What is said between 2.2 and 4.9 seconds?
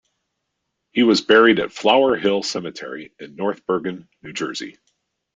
Cemetery in North Bergen, New Jersey.